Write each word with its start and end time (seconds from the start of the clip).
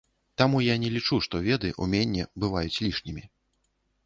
Таму 0.41 0.61
я 0.67 0.77
не 0.83 0.89
лічу, 0.95 1.19
што 1.25 1.41
веды, 1.49 1.69
уменне 1.87 2.27
бываюць 2.45 2.79
лішнімі. 2.85 3.23